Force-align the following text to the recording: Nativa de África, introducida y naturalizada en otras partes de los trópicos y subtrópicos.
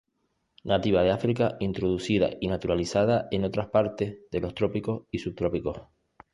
Nativa 0.63 1.03
de 1.03 1.11
África, 1.11 1.57
introducida 1.59 2.31
y 2.39 2.47
naturalizada 2.47 3.27
en 3.29 3.43
otras 3.43 3.67
partes 3.69 4.17
de 4.31 4.39
los 4.39 4.55
trópicos 4.55 5.03
y 5.11 5.19
subtrópicos. 5.19 5.79